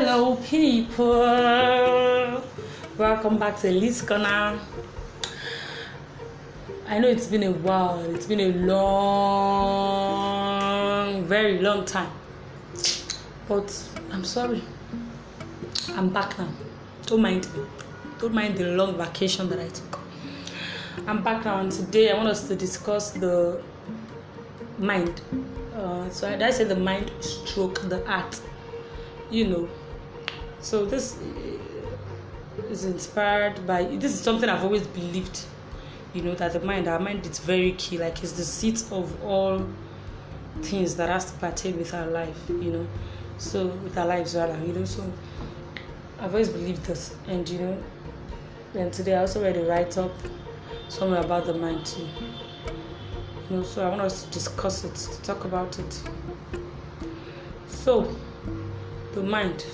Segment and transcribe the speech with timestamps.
[0.00, 1.24] Hello, people.
[2.96, 4.56] Welcome back to Elise Corner.
[6.86, 7.98] I know it's been a while.
[8.14, 9.64] It's been a long,
[11.24, 12.12] very long time.
[13.48, 13.76] But
[14.12, 14.62] I'm sorry.
[15.96, 16.46] I'm back now.
[17.06, 17.48] Don't mind.
[18.20, 19.98] Don't mind the long vacation that I took.
[21.08, 23.60] I'm back now, and today I want us to discuss the
[24.78, 25.22] mind.
[25.74, 28.40] Uh, so I, I say the mind stroke the art.
[29.28, 29.68] You know.
[30.60, 31.16] So this
[32.70, 33.84] is inspired by.
[33.84, 35.44] This is something I've always believed.
[36.14, 37.98] You know that the mind, our mind, is very key.
[37.98, 39.64] Like it's the seat of all
[40.62, 42.38] things that has to pertain with our life.
[42.48, 42.86] You know.
[43.38, 44.58] So with our lives rather.
[44.64, 44.84] You know.
[44.84, 45.10] So
[46.20, 47.82] I've always believed this, and you know.
[48.74, 50.12] And today I also read a write up
[50.88, 52.06] somewhere about the mind too.
[53.48, 56.02] You know, so I want us to discuss it, to talk about it.
[57.66, 58.14] So,
[59.14, 59.64] the mind.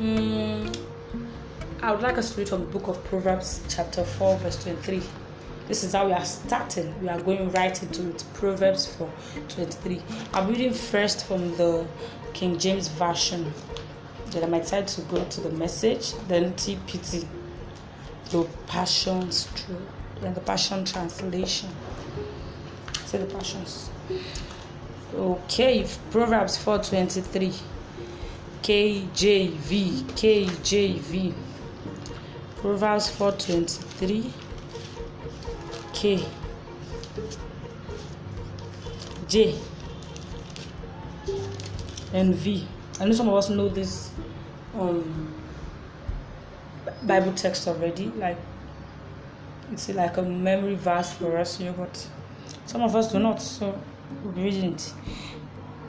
[0.00, 0.74] Mm,
[1.82, 5.02] I would like us to read from the book of Proverbs, chapter 4, verse 23.
[5.68, 6.98] This is how we are starting.
[7.02, 8.24] We are going right into it.
[8.32, 9.12] Proverbs 4
[9.50, 10.00] 23.
[10.32, 11.86] I'm reading first from the
[12.32, 13.52] King James Version.
[14.30, 17.26] Then I might decide to go to the message, then TPT,
[18.30, 19.28] the Passion
[20.22, 21.68] then the Passion Translation.
[23.04, 23.90] Say the Passions.
[25.14, 27.52] Okay, Proverbs 4:23.
[28.62, 31.34] KJV, KJV.
[32.56, 34.32] Proverbs 4:23.
[35.94, 36.24] K.
[39.28, 39.54] J.
[42.12, 42.66] And V.
[43.00, 44.10] I know some of us know this
[44.74, 45.34] um,
[47.04, 48.06] Bible text already.
[48.16, 48.36] Like
[49.72, 52.06] it's like a memory verse for us, you know, but
[52.66, 53.40] some of us do not.
[53.40, 53.78] So
[54.34, 54.92] be reading it.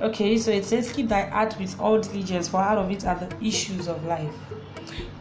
[0.02, 3.16] Okay, so it says, Keep thy heart with all diligence, for out of it are
[3.16, 4.34] the issues of life.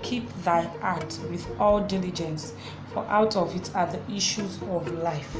[0.01, 2.55] Keep thy heart with all diligence,
[2.95, 5.37] for out of it are the issues of life.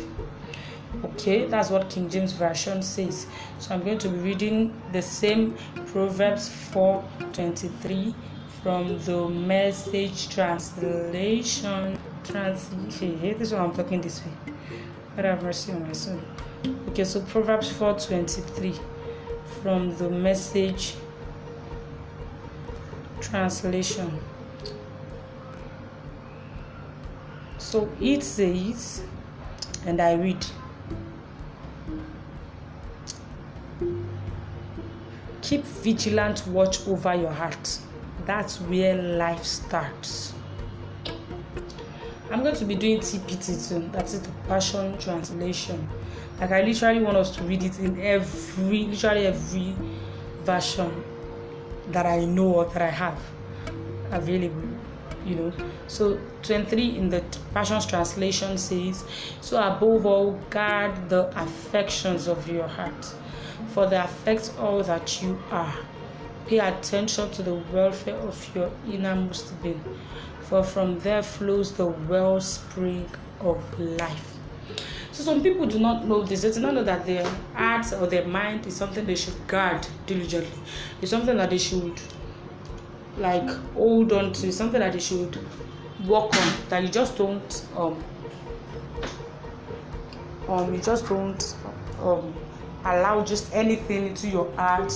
[1.05, 3.27] Okay, that's what King James Version says.
[3.59, 5.57] So I'm going to be reading the same
[5.87, 8.15] Proverbs 4:23
[8.63, 11.99] from the Message Translation.
[12.25, 13.21] Translation.
[13.23, 14.33] This is why I'm talking this way.
[15.17, 16.21] God have mercy on my soul.
[16.89, 18.79] Okay, so Proverbs 4:23
[19.63, 20.95] from the Message
[23.21, 24.19] Translation.
[27.59, 29.05] So it says,
[29.87, 30.45] and I read.
[35.43, 37.79] Keep vigilant watch over your heart.
[38.25, 40.33] That's where life starts.
[42.31, 43.89] I'm going to be doing TPT too.
[43.93, 45.89] That is the Passion Translation.
[46.41, 49.75] Like I literally want us to read it in every, literally every
[50.45, 51.05] version
[51.89, 53.19] that I know or that I have
[54.11, 54.69] available.
[55.27, 55.53] You know.
[55.87, 59.05] So 23 in the Passion's translation says,
[59.43, 63.05] "So above all, guard the affections of your heart,
[63.75, 65.75] for they affect all that you are."
[66.47, 69.85] Pay attention to the welfare of your innermost being,
[70.41, 73.07] for from there flows the wellspring
[73.41, 74.39] of life.
[75.21, 76.41] So some people do not know this.
[76.41, 79.87] They do not know that their heart or their mind is something they should guard
[80.07, 80.59] diligently.
[81.03, 82.01] It's something that they should
[83.19, 84.49] like hold on to.
[84.49, 85.37] It's something that they should
[86.07, 86.53] work on.
[86.71, 88.03] That you just don't um
[90.49, 91.55] um you just don't
[92.01, 92.33] um
[92.87, 94.91] allow just anything into your heart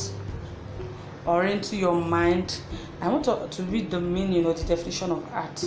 [1.26, 2.62] or into your mind.
[3.02, 5.62] I want to, to read the meaning or the definition of art.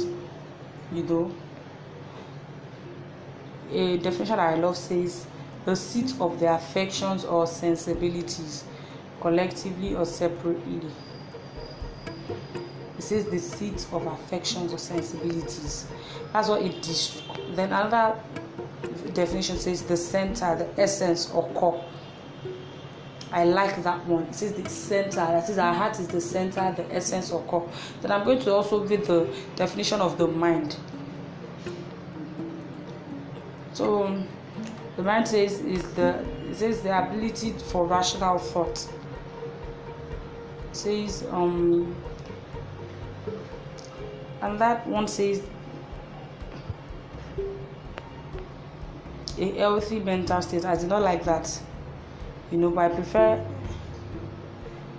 [0.91, 1.31] You know,
[3.71, 5.27] a definition I love says
[5.65, 8.63] the seat of the affections or sensibilities,
[9.21, 10.81] collectively or separately.
[12.97, 15.87] It says the seat of affections or sensibilities.
[16.33, 17.21] That's what it is.
[17.51, 18.19] Then another
[19.13, 21.83] definition says the center, the essence or core
[23.31, 24.23] I like that one.
[24.23, 25.15] It says the center.
[25.15, 27.69] That says our heart is the center, the essence or core.
[28.01, 30.77] Then I'm going to also read the definition of the mind.
[33.77, 34.19] So
[34.95, 38.87] the mind says is the says the ability for rational thought.
[40.71, 41.95] Says um
[44.41, 45.43] and that one says
[49.37, 50.65] a healthy mental state.
[50.65, 51.61] I do not like that
[52.51, 53.45] you know but i prefer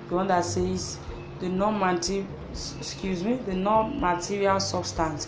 [0.08, 0.98] the one that says
[1.40, 5.26] the non-material excuse me the non-material substance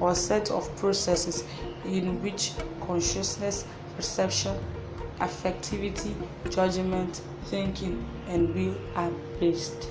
[0.00, 1.44] or set of processes
[1.84, 3.66] in which consciousness
[3.96, 4.56] perception
[5.20, 6.14] affectivity,
[6.50, 9.88] judgment, thinking, and will are based.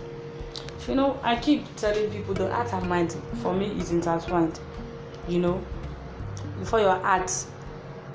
[0.87, 4.59] You know, I keep telling people the heart and mind for me is intertwined.
[5.27, 5.63] You know,
[6.57, 7.31] before your heart,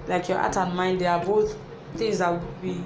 [0.09, 1.57] like your heart and mind, they are both
[1.95, 2.81] things that we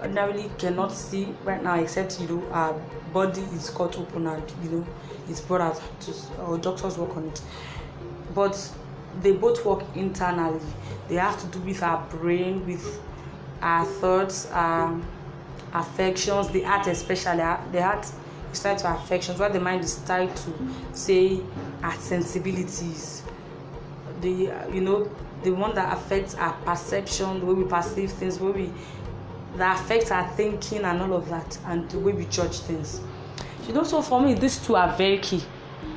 [0.00, 2.72] ordinarily cannot see right now, except you know our
[3.12, 4.86] body is cut open and you know
[5.28, 7.40] it's brought out to or doctors work on it.
[8.34, 8.72] But
[9.22, 10.60] they both work internally.
[11.08, 13.00] They have to do with our brain, with
[13.62, 15.00] our thoughts, our
[15.74, 17.38] affections, the heart especially.
[17.72, 18.06] The heart
[18.52, 20.52] is tied to affections, while the mind is tied to,
[20.92, 21.40] say,
[21.82, 23.22] our sensibilities.
[24.20, 25.10] The you know
[25.42, 28.72] the one that affects our perception, the way we perceive things, the way we
[29.56, 33.00] that affects our thinking and all of that, and the way we judge things.
[33.66, 35.42] You know, so for me, these two are very key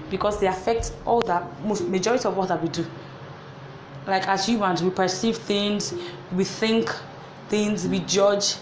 [0.09, 2.85] because they affect all that most majority of what that we do.
[4.07, 5.94] Like as humans, we perceive things,
[6.31, 6.89] we think
[7.50, 8.56] things, we judge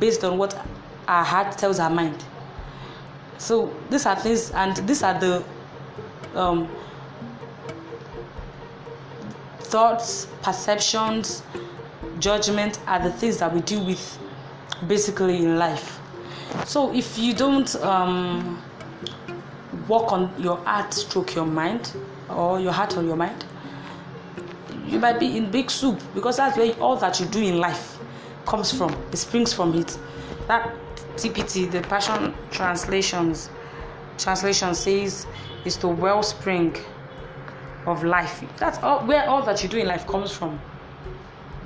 [0.00, 0.54] based on what
[1.06, 2.24] our heart tells our mind.
[3.38, 5.44] So these are things, and these are the
[6.34, 6.68] um,
[9.60, 11.42] thoughts, perceptions,
[12.18, 14.18] judgment are the things that we deal with
[14.86, 16.00] basically in life.
[16.64, 18.62] So if you don't um,
[19.88, 21.92] work on your heart, stroke your mind,
[22.28, 23.44] or your heart on your mind,
[24.88, 27.98] you might be in big soup because that's where all that you do in life
[28.46, 28.92] comes from.
[29.12, 29.98] It springs from it.
[30.46, 30.74] That
[31.16, 33.50] TPT, the Passion translations
[34.16, 35.26] translation says
[35.64, 36.76] is the wellspring
[37.86, 38.42] of life.
[38.56, 40.60] That's all where all that you do in life comes from.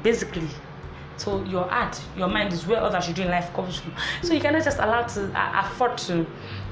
[0.03, 0.49] Basically.
[1.17, 3.95] So your heart, your mind is where all that you do in life comes from.
[4.23, 6.27] So you cannot just allow to uh, afford to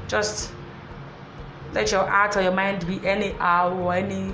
[0.08, 0.52] just
[1.73, 4.32] let your heart or your mind be any hour or any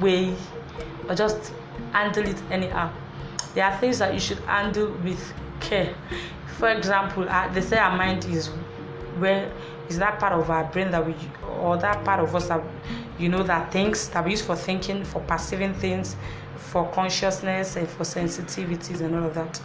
[0.00, 0.34] way
[1.08, 1.52] or just
[1.92, 2.92] handle it anyhow.
[3.54, 5.94] There are things that you should handle with care.
[6.58, 8.48] For example, they say our mind is
[9.18, 9.50] where
[9.88, 11.14] is that part of our brain that we
[11.60, 12.62] or that part of us that
[13.18, 16.16] you know that thinks that we use for thinking, for perceiving things,
[16.56, 19.60] for consciousness and for sensitivities and all of that.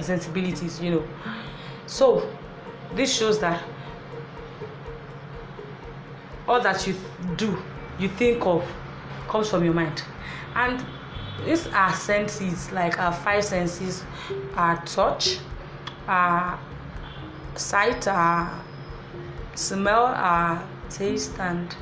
[0.00, 1.04] Sensibilities, you know.
[1.86, 2.30] So
[2.94, 3.62] this shows that
[6.48, 6.94] all that you
[7.36, 7.58] do,
[7.98, 8.64] you think of,
[9.28, 10.02] comes from your mind.
[10.54, 10.84] And
[11.44, 14.04] these are senses, like our five senses,
[14.54, 15.38] our touch,
[16.08, 16.58] our
[17.54, 18.62] sight, our
[19.54, 21.74] smell, our taste, and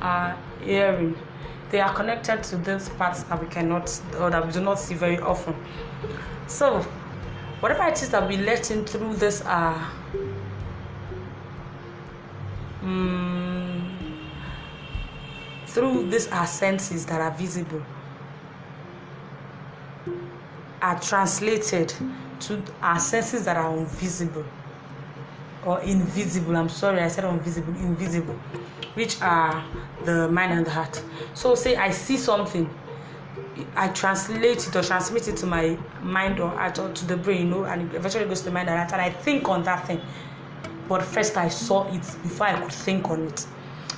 [0.00, 1.16] our hearing.
[1.70, 4.94] They are connected to these parts that we cannot or that we do not see
[4.94, 5.54] very often.
[6.46, 6.80] So,
[7.60, 9.84] whatever it is that we let in through this uh,
[12.82, 13.35] um,
[15.76, 17.82] through these our senses that are visible
[20.80, 21.92] are translated
[22.40, 24.44] to our senses that are invisible
[25.66, 26.56] or invisible.
[26.56, 28.34] I'm sorry, I said invisible, invisible,
[28.94, 29.62] which are
[30.06, 31.02] the mind and the heart.
[31.34, 32.70] So, say I see something,
[33.74, 37.48] I translate it or transmit it to my mind or heart or to the brain,
[37.48, 39.62] you know, and it eventually goes to the mind and heart, and I think on
[39.64, 40.00] that thing.
[40.88, 43.46] But first, I saw it before I could think on it.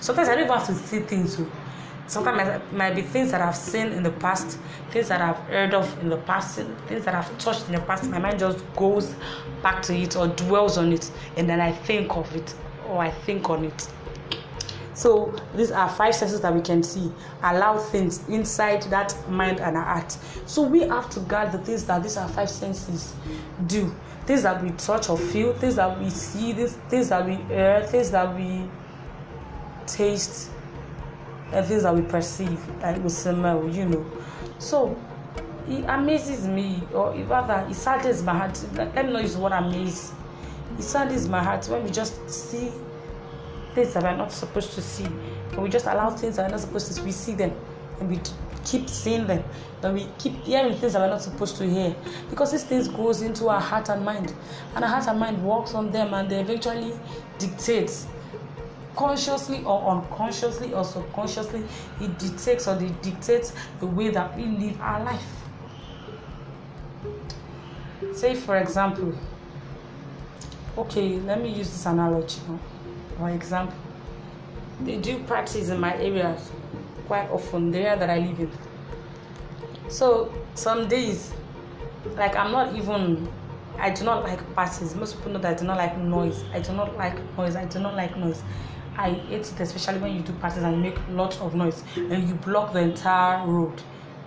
[0.00, 1.36] Sometimes I don't even have to see things.
[1.36, 1.46] So
[2.08, 4.58] sometimes might be things that I've seen in the past,
[4.90, 8.10] things that I've heard of in the past, things that I've touched in the past.
[8.10, 9.14] My mind just goes
[9.62, 12.54] back to it or dwells on it, and then I think of it
[12.88, 13.88] or I think on it.
[14.94, 17.12] So these are five senses that we can see.
[17.44, 20.10] Allow things inside that mind and heart.
[20.46, 23.14] So we have to guard the things that these are five senses
[23.68, 23.94] do.
[24.26, 28.10] Things that we touch or feel, things that we see, things that we hear, things
[28.10, 28.68] that we
[29.86, 30.50] taste,
[31.50, 34.06] things that we perceive, and we smell, you know.
[34.58, 34.96] So
[35.68, 38.64] it amazes me, or rather, it saddens my heart.
[38.74, 40.12] Let me know is what amazes.
[40.78, 42.70] It saddens my heart when we just see
[43.74, 46.60] things that we're not supposed to see, and we just allow things that we're not
[46.60, 47.02] supposed to see.
[47.02, 47.52] We see them,
[48.00, 48.20] and we
[48.64, 49.42] keep seeing them,
[49.82, 51.96] and we keep hearing things that we're not supposed to hear,
[52.28, 54.34] because these things goes into our heart and mind,
[54.74, 56.92] and our heart and mind works on them, and they eventually
[57.38, 58.06] dictates
[58.98, 61.62] consciously or unconsciously or subconsciously
[62.00, 65.24] it dictates or it dictates the way that we live our life.
[68.12, 69.14] Say for example
[70.76, 72.40] okay let me use this analogy
[73.20, 73.78] or example
[74.82, 76.36] they do parties in my area
[77.06, 78.50] quite often the area that i live in.
[79.88, 81.32] So some days
[82.16, 83.28] like i'm not even
[83.78, 84.96] i do not like parties.
[84.96, 86.42] Most people know that i do not like noise.
[86.52, 87.54] I do not like noise.
[87.54, 88.42] I do not like noise
[88.98, 92.28] I hate it, especially when you do parties and you make lots of noise and
[92.28, 93.80] you block the entire road.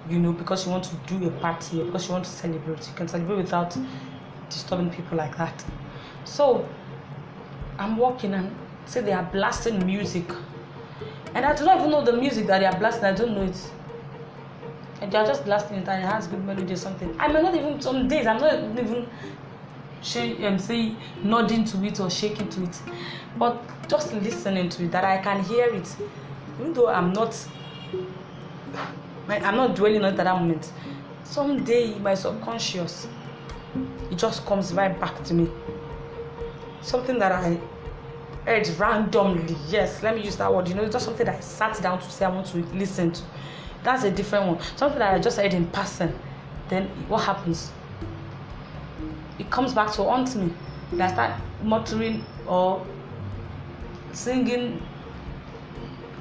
[0.10, 2.88] you know, because you want to do a party or because you want to celebrate.
[2.88, 3.78] You can celebrate without
[4.50, 5.64] disturbing people like that.
[6.26, 6.68] So
[7.78, 10.26] I'm walking and say they are blasting music.
[11.36, 13.44] And I do not even know the music that they are blasting, I don't know
[13.44, 13.72] it.
[15.02, 17.16] And they are just blasting it and it has good melody or something.
[17.20, 19.08] I may not even some days I'm not even
[20.02, 22.82] shake um, say nodding to it or shaking to it.
[23.38, 25.96] But just listening to it that I can hear it.
[26.60, 27.36] Even though I'm not
[29.28, 30.72] I'm not dwelling on it at that moment.
[31.24, 33.08] Someday my subconscious
[34.12, 35.50] it just comes right back to me.
[36.82, 37.60] Something that I
[38.46, 39.56] heard randomly.
[39.70, 40.68] Yes, let me use that word.
[40.68, 43.12] You know, it's just something that I sat down to say I want to listen
[43.14, 43.22] to.
[43.84, 44.60] That's a different one.
[44.76, 46.18] Something that I just heard in person.
[46.70, 47.72] Then what happens?
[49.42, 50.54] It comes back to haunt me.
[50.92, 52.86] And I start muttering or
[54.14, 54.80] singing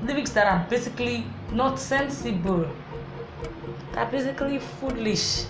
[0.07, 2.67] lyrics that are basically not sensible.
[3.93, 5.45] They're basically foolish.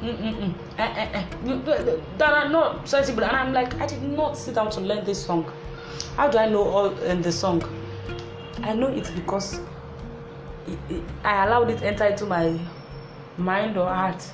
[0.00, 0.54] Mm-mm-mm.
[0.78, 1.96] Eh, eh, eh.
[2.16, 3.24] That are not sensible.
[3.24, 5.44] And I'm like, I did not sit down to learn this song.
[6.16, 7.62] How do I know all in the song?
[8.62, 9.60] I know it's because
[10.66, 12.58] it, it, I allowed it enter into my
[13.36, 14.24] mind or heart.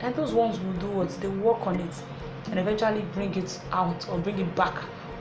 [0.00, 1.08] And those ones will do what?
[1.20, 2.02] They work on it
[2.50, 4.74] and eventually bring it out or bring it back,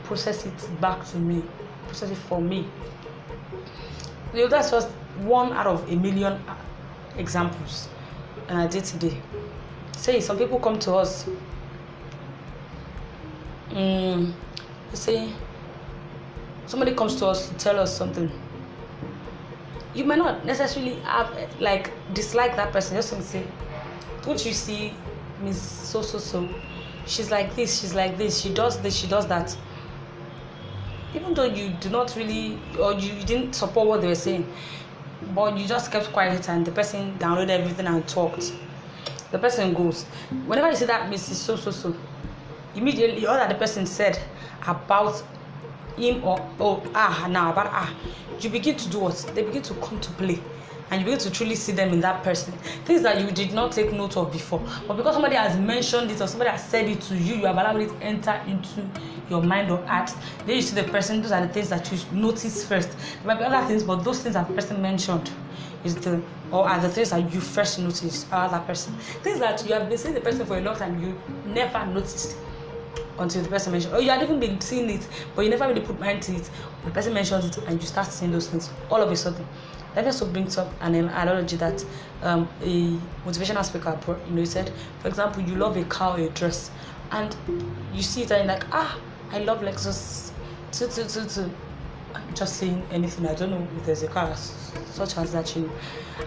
[0.04, 1.44] process it back to me,
[1.88, 2.68] process it for me.
[4.34, 6.40] You know, that's just one out of a million
[7.18, 7.90] examples
[8.48, 9.18] and I did today.
[9.96, 11.28] Say some people come to us.
[13.72, 14.34] Mm,
[14.94, 15.30] say
[16.66, 18.32] somebody comes to us to tell us something.
[19.94, 22.96] You may not necessarily have like dislike that person.
[22.96, 23.44] Just say,
[24.28, 24.94] don't you see
[25.42, 26.48] Miss So So So?
[27.06, 27.80] She's like this.
[27.80, 28.40] She's like this.
[28.42, 28.96] She does this.
[28.96, 29.56] She does that.
[31.16, 34.46] Even though you do not really or you didn't support what they were saying,
[35.34, 38.54] but you just kept quiet and the person downloaded everything and talked
[39.32, 40.04] the person goes
[40.46, 41.96] whenever you see that mrs so so so
[42.76, 44.18] immediately all that the person said
[44.68, 45.22] about
[45.98, 47.94] him or oh ah now about ah
[48.40, 50.40] you begin to do what they begin to come to play
[50.90, 52.54] and you begin to truly see them in that person.
[52.86, 54.62] Things that you did not take note of before.
[54.88, 57.58] But because somebody has mentioned it or somebody has said it to you you have
[57.58, 58.88] allowed it enter into
[59.30, 60.12] your mind or heart.
[60.46, 62.90] Then you see the person those are the things that you notice first.
[62.90, 65.30] There might be other things but those things that person mentioned
[65.84, 68.94] is the or are the things that you first noticed about that person.
[69.24, 72.38] Things that you have been seeing the person for a long time you never noticed
[73.20, 75.82] until the person mentioned or you had even been seeing it but you never really
[75.82, 76.50] put mind to it.
[76.86, 79.46] The person mentions it and you start seeing those things all of a sudden
[79.98, 81.84] that also brings up an analogy that
[82.22, 82.96] um, a
[83.28, 83.98] motivational speaker
[84.30, 86.70] you know said for example you love a car or a dress
[87.12, 87.36] and
[87.94, 89.00] you see it and like ah
[89.32, 90.30] i love lexus
[90.72, 91.52] too, too, too, too.
[92.36, 95.72] just saying anything i don't know if there's a car such as that you know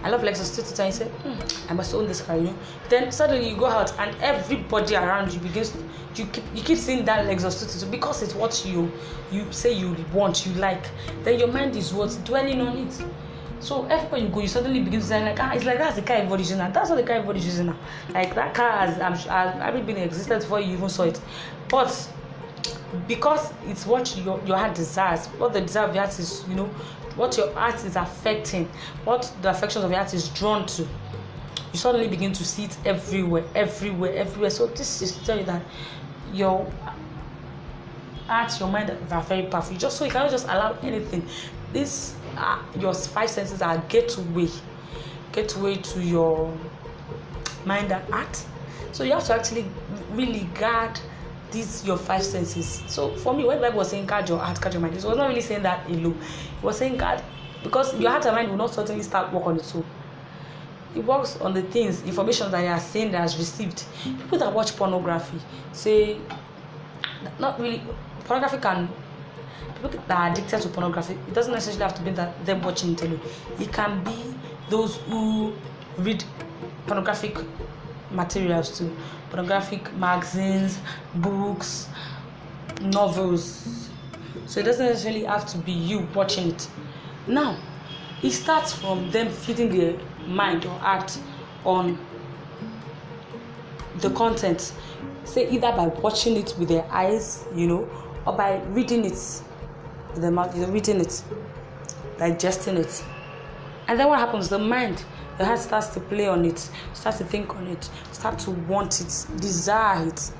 [0.03, 0.83] i love lexus too, too, too.
[0.83, 2.55] you say hmm, i must own this car you know
[2.89, 5.73] then suddenly you go out and everybody around you begins
[6.17, 8.91] you keep you keep seeing that lexus too, too, too because it's what you
[9.31, 10.89] you say you want you like
[11.23, 13.05] then your mind is what dwelling on it
[13.61, 16.01] so everywhere you go, you suddenly begin to say like, ah, it's like that's the
[16.01, 16.71] car everybody's using now.
[16.71, 17.77] That's what the car everybody's using now.
[18.11, 21.21] Like that car has, I'm, has already been in existence before you even saw it.
[21.69, 22.11] But
[23.07, 26.55] because it's what your your heart desires, what the desire of your heart is, you
[26.55, 26.65] know,
[27.15, 28.67] what your heart is affecting,
[29.03, 30.81] what the affections of your heart is drawn to.
[31.71, 34.49] You suddenly begin to see it everywhere, everywhere, everywhere.
[34.49, 35.61] So this is to tell you that
[36.33, 36.69] your
[38.27, 39.77] heart, your mind are very powerful.
[39.77, 41.25] Just so you cannot just allow anything.
[41.71, 44.47] This uh, your five senses are gateway
[45.31, 46.53] gateway to your
[47.65, 48.45] mind and heart.
[48.91, 49.65] So you have to actually
[50.11, 50.99] really guard
[51.51, 52.83] these your five senses.
[52.87, 55.03] So for me when the bible was saying guard your heart guard your mind it
[55.03, 56.19] was not really saying that alone.
[56.57, 57.21] It was saying guard
[57.63, 59.85] because your heart and mind will not certainly start work on its own.
[60.95, 63.85] It works on the things information that you are saying that has received.
[64.03, 65.39] People that watch pornography
[65.71, 66.17] say
[67.39, 67.81] not really
[68.25, 68.89] pornography can
[69.75, 71.13] people that are addicted to pornography.
[71.13, 73.19] It doesn't necessarily have to be that them watching it
[73.59, 74.35] it can be
[74.69, 75.53] those who
[75.97, 76.23] read
[76.87, 77.37] pornographic
[78.11, 78.95] materials too.
[79.29, 80.79] Pornographic magazines
[81.15, 81.87] books
[82.81, 83.89] novels.
[84.45, 86.69] So it doesn't necessarily have to be you watching it.
[87.27, 87.57] Now
[88.23, 91.17] it starts from them feeding their mind or heart
[91.65, 91.97] on
[93.99, 94.73] the content.
[95.23, 97.89] Say either by watching it with their eyes you know
[98.25, 99.41] or by reading it
[100.15, 101.23] the mouth, you're reading it,
[102.17, 103.03] digesting it.
[103.87, 104.49] And then what happens?
[104.49, 105.03] The mind,
[105.37, 109.01] the heart starts to play on it, starts to think on it, start to want
[109.01, 110.31] it, desire it.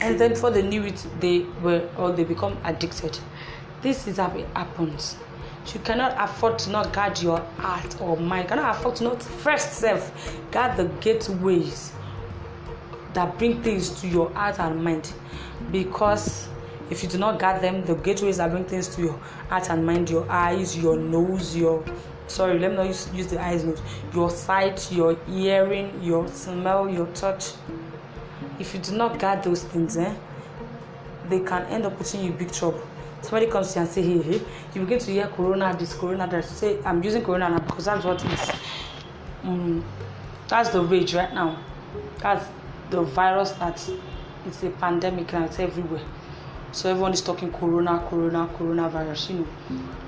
[0.00, 3.18] And then before they knew it, they were or they become addicted.
[3.82, 5.16] This is how it happens.
[5.74, 9.22] you cannot afford to not guard your heart or mind you cannot afford to not
[9.22, 11.92] first self guard the gateways
[13.12, 15.12] that bring things to your heart and mind
[15.70, 16.48] because
[16.90, 19.18] if you do not guard them the gateways that bring things to your
[19.48, 21.84] heart and mind your eyes your nose your
[22.26, 23.80] sorry let me not use, use the eyes nose
[24.14, 27.52] your sight your hearing your smell your touch.
[28.58, 30.14] If you do not guard those things eh
[31.28, 32.82] they can end up putting you in big trouble.
[33.20, 34.42] Somebody comes to you and say hey hey
[34.74, 38.04] you begin to hear corona this corona that say i'm using corona now because that's
[38.04, 38.50] what is
[39.44, 39.84] um,
[40.48, 41.62] that's the rage right now.
[42.18, 42.46] That's
[42.90, 43.88] the virus that
[44.46, 46.02] it's a pandemic and it's everywhere
[46.72, 49.46] so everyone is talking corona corona coronavirus you know.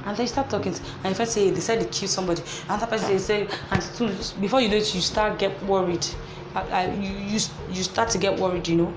[0.07, 0.75] And they start talking
[1.05, 2.43] and if I say they said they killed somebody.
[2.43, 6.07] And another person they say and soon, before you know it you start get worried.
[6.55, 7.39] Uh, uh, you, you
[7.71, 8.95] you start to get worried you know.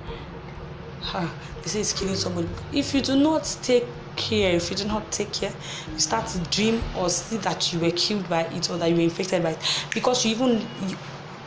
[1.62, 2.48] They say it's killing somebody.
[2.72, 5.52] If you do not take care if you do not take care
[5.92, 8.96] you start to dream or see that you were killed by it or that you
[8.96, 9.86] were infected by it.
[9.94, 10.98] Because you even you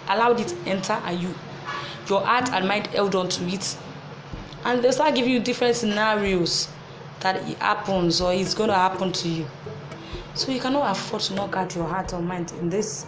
[0.09, 1.35] allowed it enter and you
[2.09, 3.77] your heart and mind held on to it
[4.67, 6.69] and they start giving you different scenarios
[7.21, 9.47] that it happens or it's going to happen to you.
[10.35, 13.07] So you cannot afford to not guard your heart or mind in this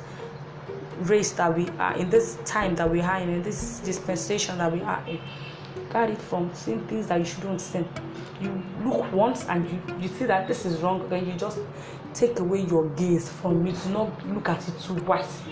[1.01, 4.73] race that we are in this time that we are in, in this dispensation that
[4.73, 5.21] we are in.
[5.91, 7.85] Guard it from seeing things that you shouldn't see.
[8.41, 11.59] You look once and you you see that this is wrong then you just
[12.15, 13.75] take away your gaze from it.
[13.83, 15.43] Do not look at it twice.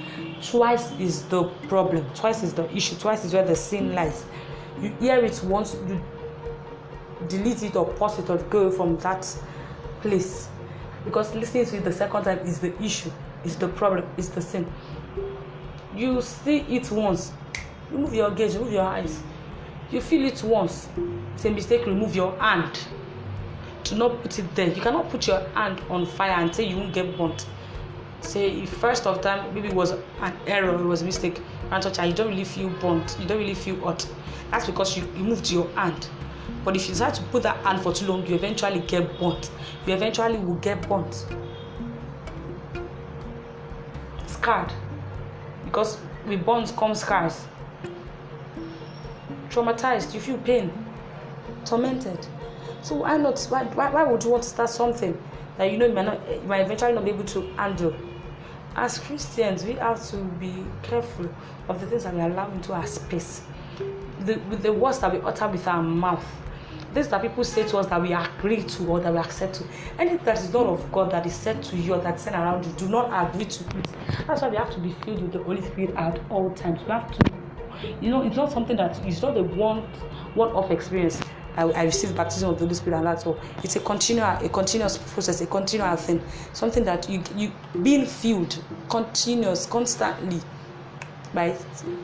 [0.41, 2.07] Twice is the problem.
[2.15, 2.95] Twice is the issue.
[2.95, 4.25] Twice is where the sin lies
[4.81, 6.01] you hear it once you
[7.29, 9.27] delete it or pause it or go from that
[10.01, 10.49] place.
[11.05, 13.11] Because listening to it the second time is the issue
[13.45, 14.67] is the problem is the sin
[15.97, 17.33] you see it once
[17.91, 19.23] remove your gaze remove your eyes.
[19.91, 20.89] You feel it once
[21.35, 22.79] it's a mistake remove your hand.
[23.85, 24.69] Do not put it there.
[24.69, 27.47] You cannot put your hand on fire and say you won't get burnt.
[28.21, 31.99] Say if first of time maybe it was an error it was a mistake touch
[31.99, 34.07] and you don't really feel burnt you don't really feel hot.
[34.51, 36.09] That's because you, you moved your hand.
[36.65, 39.51] But if you decide to put that hand for too long you eventually get burnt.
[39.87, 41.27] You eventually will get burnt.
[44.27, 44.73] Scarred.
[45.65, 47.47] Because with burns come scars.
[49.51, 50.15] Traumatized.
[50.15, 50.73] You feel pain.
[51.65, 52.27] Tormented.
[52.83, 53.41] So why not?
[53.49, 55.21] Why, why, why would you want to start something
[55.59, 57.95] that you know you might not you might eventually not be able to handle
[58.77, 61.29] as christians we have to be careful
[61.69, 63.43] of the things that we allow into our space.
[64.21, 66.25] The with the words that we utter with our mouth.
[66.95, 69.65] Things that people say to us that we agree to or that we accept to.
[69.99, 72.65] Anything that is not of god that is said to you or that's said around
[72.65, 73.89] you do not agree to it.
[74.27, 76.81] That's why we have to be filled with the holy spirit at all times.
[76.83, 77.33] We have to
[78.01, 79.83] you know it's not something that it's not a one
[80.35, 81.21] one off experience
[81.57, 83.39] I, I received baptism of the Holy Spirit and that's all.
[83.63, 86.23] It's a continual, a continuous process, a continual thing.
[86.53, 90.41] Something that you you being filled, continuous, constantly,
[91.35, 91.57] by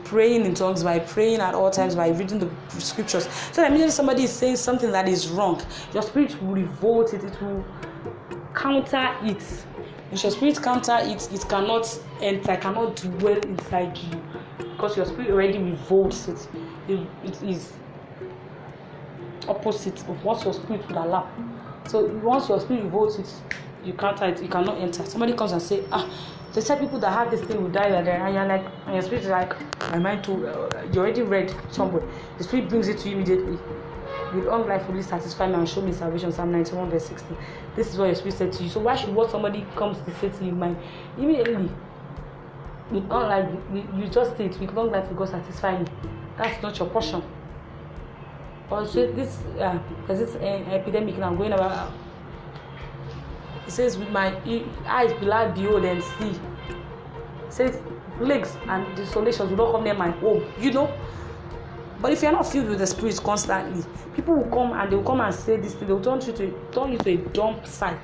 [0.03, 3.27] praying in tongues, by praying at all times, by reading the scriptures.
[3.51, 5.61] So immediately somebody is saying something that is wrong,
[5.93, 7.65] your spirit will revolt it, it will
[8.55, 9.43] counter it.
[10.11, 14.21] If your spirit counter it, it cannot enter, cannot dwell inside you
[14.57, 16.47] because your spirit already revolts it.
[16.87, 17.73] It, it is
[19.47, 21.29] opposite of what your spirit would allow.
[21.87, 23.33] So once your spirit revolts it,
[23.83, 25.05] you can't it, you cannot enter.
[25.05, 26.09] Somebody comes and say, ah,
[26.53, 28.93] they said people that have this thing will die like that, and you're like, and
[28.93, 29.53] your spirit is like,
[29.91, 30.47] my mind too.
[30.47, 32.03] Uh, you already read somewhere.
[32.37, 33.57] The spirit brings it to you immediately.
[34.33, 36.31] With long life fully satisfy me and show me salvation.
[36.31, 37.37] Psalm 91 verse 16.
[37.75, 38.69] This is what your spirit said to you.
[38.69, 40.77] So why should what somebody comes to say to you mind
[41.17, 41.69] immediately?
[42.91, 43.49] With long life,
[43.95, 44.59] you just say it.
[44.59, 45.85] With long life, will God satisfy me.
[46.37, 47.23] That's not your portion
[48.87, 51.91] say this uh, there's this uh, epidemic now going about
[53.65, 54.35] it says with my
[54.87, 56.29] eyes will I behold and see.
[56.29, 57.79] It says
[58.17, 60.91] plagues and desolations will not come near my home you know?
[62.01, 63.83] But if you are not filled with the spirit constantly
[64.15, 65.87] people will come and they will come and say this thing.
[65.87, 67.97] They turn you to turn you to a dump site.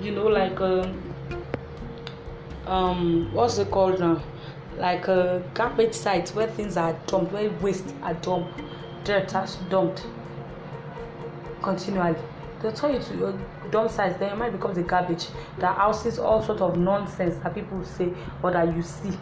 [0.00, 1.14] You know like um,
[2.66, 4.22] um what's it called now?
[4.78, 8.60] Like a garbage site where things are dumped where waste are dumped
[9.04, 10.06] dirt has dumped
[11.62, 12.16] continually.
[12.60, 13.38] They'll tell you to your
[13.70, 15.28] dump sites then your mind becomes a garbage.
[15.58, 18.12] That houses all sort of nonsense that people say
[18.42, 19.12] or that you see.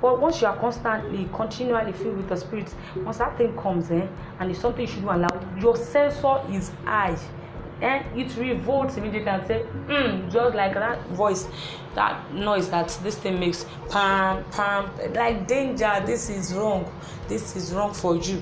[0.00, 4.08] But once you are constantly continually filled with the spirit once that thing comes in
[4.38, 7.16] and it's something you shouldn't allow your sensor is high
[7.82, 11.46] and it revolts immediately and say mm, just like that voice
[11.94, 16.90] that noise that this thing makes pam pam like danger this is wrong
[17.28, 18.40] this is wrong for you.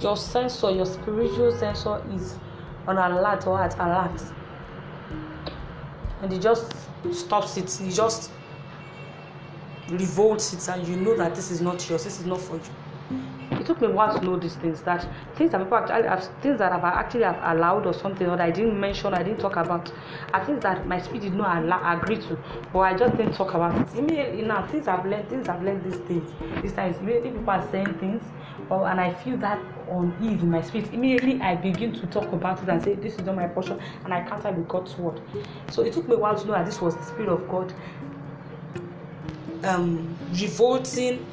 [0.00, 2.36] Your sensor your spiritual sensor is
[2.86, 4.22] on alert or at alert.
[6.22, 6.74] And he just
[7.12, 8.30] stops it he just
[9.90, 12.62] revolts it and you know that this is not yours this is not for you
[13.66, 16.24] it took me a while to know these things that things that people actually have
[16.40, 19.40] things that I've actually have allowed or something or that I didn't mention I didn't
[19.40, 19.92] talk about
[20.32, 22.38] are things that my spirit did not allow, agree to
[22.72, 23.98] but I just didn't talk about it.
[23.98, 26.22] Immediately now things I've learned things I've learned these days
[26.62, 28.22] these times immediately people are saying things
[28.70, 30.92] or and I feel that unease in my spirit.
[30.92, 34.14] Immediately I begin to talk about it and say this is not my portion and
[34.14, 35.20] I counter with God's word.
[35.72, 37.74] So it took me a while to know that this was the spirit of God
[39.64, 41.26] um revolting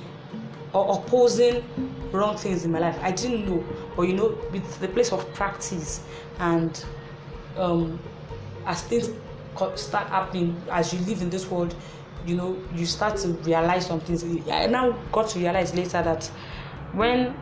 [0.74, 1.64] or opposing
[2.14, 2.98] wrong things in my life.
[3.02, 3.64] I didn't know,
[3.96, 6.02] but you know, with the place of practice
[6.40, 6.84] and
[7.58, 8.00] um,
[8.66, 9.10] as things
[9.76, 11.76] start happening, as you live in this world,
[12.26, 14.24] you know, you start to realize some things.
[14.50, 16.26] I now got to realize later that
[16.94, 17.36] when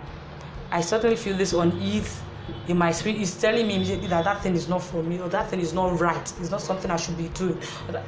[0.72, 2.22] I suddenly feel this unease
[2.68, 5.30] in my spirit it's telling me immediately that that thing is not for me or
[5.30, 7.58] that thing is not right it's not something i should be doing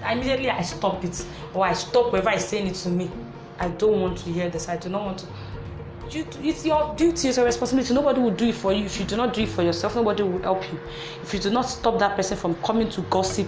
[0.10, 3.10] immediately i stop it or i stop whoever is saying it to me
[3.60, 5.28] i don't want to hear this i do not want to
[6.15, 7.93] it's your duty, it's your responsibility.
[7.93, 8.86] Nobody will do it for you.
[8.86, 10.80] If you do not do it for yourself, nobody will help you.
[11.21, 13.47] If you do not stop that person from coming to gossip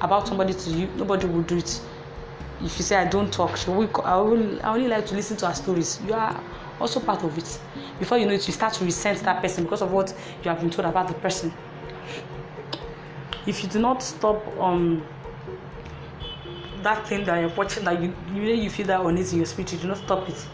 [0.00, 1.80] about somebody to you, nobody will do it.
[2.60, 5.54] If you say I don't talk, I, will, I only like to listen to our
[5.54, 6.00] stories.
[6.06, 6.40] You are
[6.80, 7.60] also part of it.
[7.98, 10.60] Before you know it, you start to resent that person because of what you have
[10.60, 11.52] been told about the person.
[13.46, 15.04] If you do not stop um
[16.82, 19.72] that thing that you're watching that you you, you feel that uneasy in your spirit,
[19.72, 20.46] you do not stop it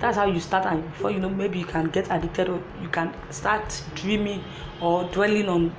[0.00, 2.88] that's how you start and before you know maybe you can get addicted or you
[2.88, 4.42] can start dreaming
[4.80, 5.74] or dwelling on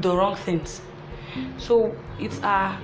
[0.00, 0.80] the wrong things.
[1.58, 2.78] So it's our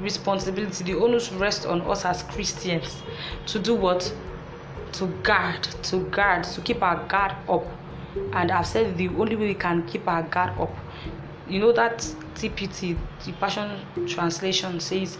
[0.00, 0.84] responsibility.
[0.84, 3.02] The onus rests on us as christians
[3.46, 4.12] to do what?
[4.94, 7.66] To guard to guard to keep our guard up.
[8.32, 10.74] And i've said the only way we can keep our guard up
[11.48, 11.98] you know that
[12.34, 15.18] tpt the passion translation says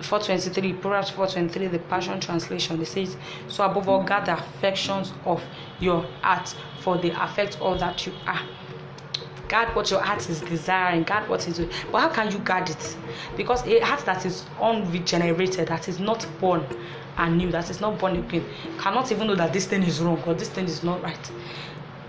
[0.00, 3.16] 423 proverbs 423 the passion translation it says
[3.48, 5.42] so above all guard the affections of
[5.80, 8.42] your heart for they affect all that you are.
[9.48, 11.58] Guard what your heart is desiring guard what is
[11.92, 12.96] but how can you guard it?
[13.36, 16.64] Because a heart that is unregenerated that is not born
[17.18, 18.44] anew that is not born again
[18.78, 21.30] cannot even know that this thing is wrong or this thing is not right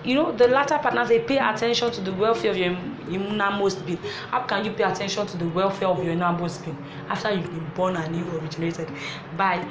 [0.05, 2.77] you know the latter partners they pay attention to the welfare of your
[3.09, 3.99] innermost being.
[4.29, 6.77] How can you pay attention to the welfare of your innermost being
[7.09, 8.89] after you've been born and you originated?
[9.37, 9.65] By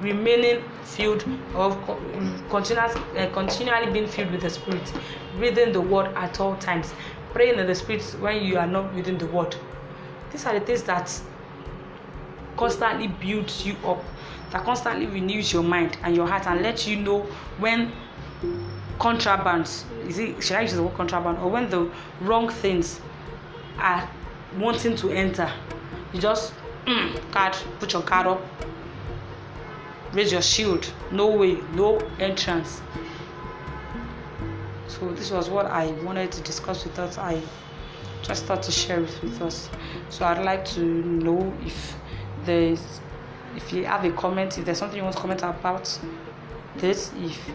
[0.00, 1.78] remaining filled of
[2.50, 4.92] continuous, uh, continually being filled with the spirit
[5.36, 6.92] reading the word at all times
[7.32, 9.56] praying in the spirit when you are not reading the word.
[10.30, 11.20] These are the things that
[12.56, 14.04] constantly builds you up
[14.50, 17.20] that constantly renews your mind and your heart and lets you know
[17.58, 17.90] when
[18.98, 19.68] contraband
[20.06, 21.38] is it should I use the word contraband?
[21.38, 23.00] Or when the wrong things
[23.78, 24.08] are
[24.58, 25.50] wanting to enter
[26.12, 26.54] you just
[26.86, 28.42] mm, card put your card up
[30.12, 30.92] raise your shield.
[31.10, 32.80] No way no entrance.
[34.88, 37.18] So this was what i wanted to discuss with us.
[37.18, 37.40] I
[38.22, 39.68] just thought to share it with us.
[40.10, 41.96] So i'd like to know if
[42.44, 43.00] there's
[43.56, 45.98] if you have a comment if there's something you want to comment about
[46.76, 47.50] this if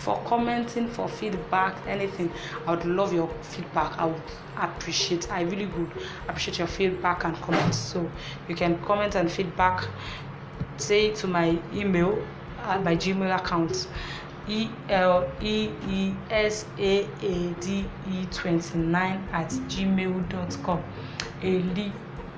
[0.00, 2.32] for commenting, for feedback, anything.
[2.66, 3.98] I would love your feedback.
[3.98, 4.22] I would
[4.56, 5.30] appreciate.
[5.30, 5.90] I really would
[6.26, 7.78] appreciate your feedback and comments.
[7.78, 8.10] So
[8.48, 9.86] you can comment and feedback.
[10.78, 12.24] Say to my email,
[12.62, 13.88] uh, my Gmail account.
[14.48, 20.82] E L E E S A A D E 29 at gmail.com.
[21.42, 21.92] Eli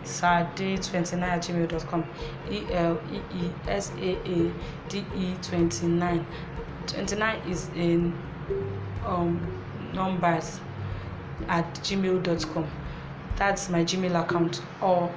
[0.04, 2.04] Sade29 at gmail.com.
[2.50, 4.52] E L E E S A A
[4.88, 6.26] D E 29
[6.92, 8.12] 29 is in
[9.06, 9.40] um,
[9.94, 10.60] numbers
[11.48, 12.66] at gmail.com
[13.36, 14.62] that's my gmail account.
[14.80, 15.12] Or